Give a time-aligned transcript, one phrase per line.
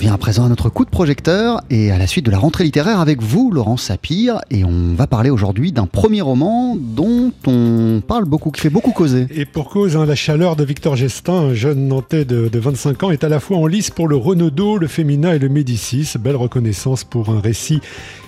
[0.00, 2.64] vient à présent à notre coup de projecteur et à la suite de la rentrée
[2.64, 4.40] littéraire avec vous, Laurent Sapir.
[4.50, 8.92] Et on va parler aujourd'hui d'un premier roman dont on parle beaucoup, qui fait beaucoup
[8.92, 9.26] causer.
[9.30, 13.10] Et pour cause, hein, la chaleur de Victor Gestin, un jeune Nantais de, 25 ans,
[13.10, 16.12] est à la fois en lice pour le Renaudot, le Féminin et le Médicis.
[16.18, 17.80] Belle reconnaissance pour un récit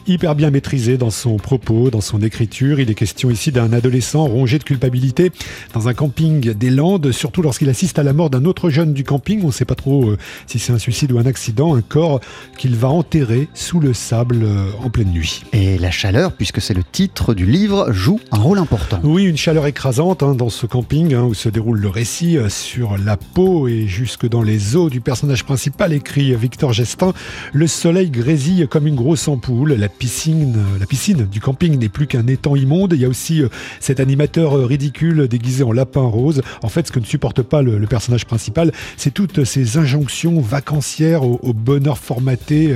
[0.06, 2.80] hyper bien maîtrisé dans son propos, dans son écriture.
[2.80, 5.30] Il est question ici d'un adolescent rongé de culpabilité
[5.74, 9.04] dans un camping des Landes, surtout lorsqu'il assiste à la mort d'un autre jeune du
[9.04, 9.42] camping.
[9.42, 12.20] On ne sait pas trop euh, si c'est un suicide ou un accident, un corps
[12.58, 15.44] qu'il va enterrer sous le sable euh, en pleine nuit.
[15.52, 18.91] Et la chaleur, puisque c'est le titre du livre, joue un rôle important.
[19.02, 22.48] Oui, une chaleur écrasante hein, dans ce camping hein, où se déroule le récit euh,
[22.48, 27.12] sur la peau et jusque dans les os du personnage principal, écrit Victor Gestin.
[27.52, 32.06] Le soleil grésille comme une grosse ampoule, la piscine, la piscine du camping n'est plus
[32.06, 32.92] qu'un étang immonde.
[32.94, 33.48] Il y a aussi euh,
[33.80, 36.42] cet animateur ridicule déguisé en lapin rose.
[36.62, 41.24] En fait, ce que ne supporte pas le, personnage principal, c'est toutes ces injonctions vacancières
[41.24, 42.74] au, bonheur formaté,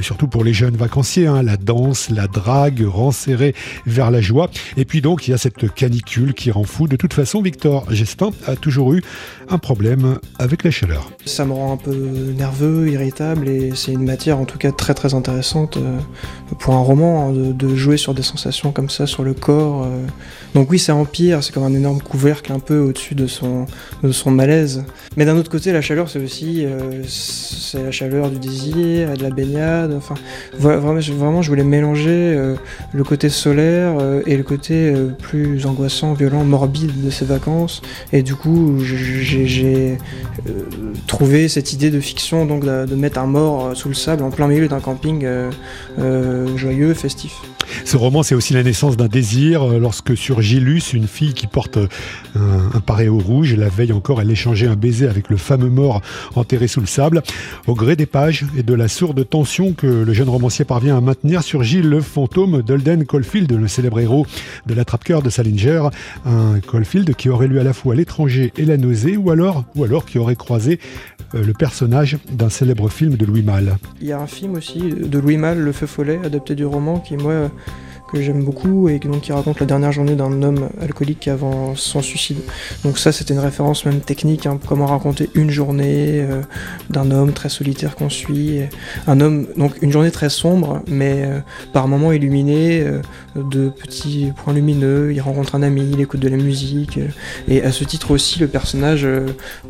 [0.00, 3.54] surtout pour les jeunes vacanciers, hein, la danse, la drague, renserré
[3.86, 4.48] vers la joie.
[4.76, 6.88] Et puis donc, il y a cette canicule qui rend fou.
[6.88, 9.02] De toute façon, Victor Gestin a toujours eu
[9.48, 11.10] un problème avec la chaleur.
[11.26, 11.94] Ça me rend un peu
[12.36, 15.98] nerveux, irritable, et c'est une matière en tout cas très très intéressante euh,
[16.58, 19.84] pour un roman, hein, de, jouer sur des sensations comme ça sur le corps.
[19.84, 20.06] Euh.
[20.54, 23.66] Donc oui, c'est empire, c'est comme un énorme couvercle un peu au-dessus de son,
[24.02, 24.84] de son malaise.
[25.16, 29.22] Mais d'un autre côté, la chaleur, c'est aussi euh, c'est la chaleur du désir, de
[29.22, 29.92] la baignade.
[29.96, 30.14] Enfin,
[30.58, 32.54] vraiment je voulais mélanger
[32.92, 33.94] le côté solaire
[34.26, 37.82] et le côté plus angoissant, violent, morbide de ces vacances.
[38.12, 39.98] Et du coup, j'ai
[41.06, 44.46] trouvé cette idée de fiction, donc de, mettre un mort sous le sable en plein
[44.46, 45.26] milieu d'un camping
[46.56, 47.34] joyeux, festif.
[47.84, 51.46] Ce roman, c'est aussi la naissance d'un désir euh, lorsque sur Gilus, une fille qui
[51.46, 51.88] porte euh,
[52.36, 56.00] un, un au rouge, la veille encore, elle échangeait un baiser avec le fameux mort
[56.34, 57.22] enterré sous le sable.
[57.66, 61.00] Au gré des pages et de la sourde tension que le jeune romancier parvient à
[61.00, 64.26] maintenir, surgit le fantôme d'Holden Caulfield, le célèbre héros
[64.66, 65.88] de l'attrape-cœur de Salinger.
[66.24, 69.84] Un Caulfield qui aurait lu à la fois l'étranger et la nausée, ou alors, ou
[69.84, 70.78] alors qui aurait croisé
[71.34, 73.76] euh, le personnage d'un célèbre film de Louis Malle.
[74.00, 76.98] Il y a un film aussi de Louis Malle, Le Feu Follet, adapté du roman,
[76.98, 77.50] qui moi
[78.12, 82.02] que j'aime beaucoup et donc qui raconte la dernière journée d'un homme alcoolique avant son
[82.02, 82.38] suicide.
[82.84, 86.42] Donc ça c'était une référence même technique, hein, comment raconter une journée euh,
[86.90, 88.60] d'un homme très solitaire qu'on suit.
[89.06, 91.40] Un homme, donc une journée très sombre, mais euh,
[91.72, 93.00] par moments illuminée euh,
[93.34, 96.98] de petits points lumineux, il rencontre un ami, il écoute de la musique.
[97.48, 99.08] et à ce titre aussi le personnage,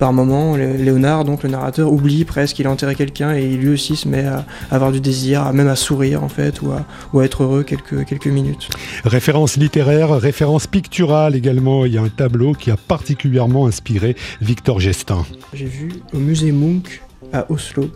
[0.00, 3.94] par moments, Léonard, donc le narrateur, oublie presque qu'il a enterré quelqu'un et lui aussi
[3.94, 7.62] se met à, avoir du désir, même à sourire en fait, ou à, être heureux
[7.62, 8.68] quelques, quelques minutes.
[9.04, 11.86] Référence littéraire, référence picturale également.
[11.86, 15.24] Il y a un tableau qui a particulièrement inspiré Victor Gestin.
[15.52, 17.00] J'ai vu au musée Munch
[17.32, 17.90] à Oslo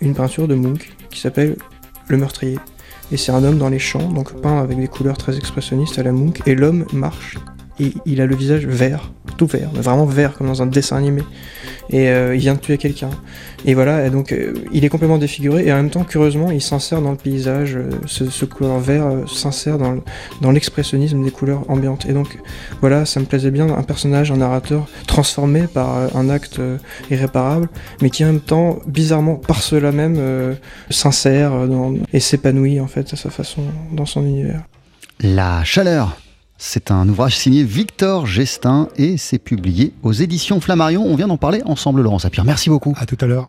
[0.00, 1.56] une peinture de Munch qui s'appelle
[2.08, 2.58] Le meurtrier.
[3.12, 6.02] Et c'est un homme dans les champs, donc peint avec des couleurs très expressionnistes à
[6.02, 6.38] la Munch.
[6.46, 7.36] Et l'homme marche
[7.80, 11.22] et il a le visage vert, tout vert, vraiment vert comme dans un dessin animé.
[11.88, 13.08] Et euh, il vient de tuer quelqu'un.
[13.64, 16.60] Et voilà, et donc euh, il est complètement défiguré et en même temps, curieusement, il
[16.60, 17.74] s'insère dans le paysage.
[17.74, 22.04] Euh, ce, couleur vert s'insère dans, l'expressionnisme des couleurs ambiantes.
[22.04, 22.38] Et donc
[22.82, 26.60] voilà, ça me plaisait bien, un personnage, un narrateur transformé par un acte
[27.10, 27.70] irréparable,
[28.02, 30.18] mais qui en même temps, bizarrement, par cela même,
[30.90, 31.52] s'insère
[32.12, 34.60] et s'épanouit en fait à sa façon dans son univers.
[35.20, 36.18] La chaleur
[36.62, 41.02] c'est un ouvrage signé Victor Gestin et c'est publié aux éditions Flammarion.
[41.02, 42.44] On vient d'en parler ensemble, Laurent Sapir.
[42.44, 42.94] Merci beaucoup.
[42.98, 43.48] À tout à l'heure.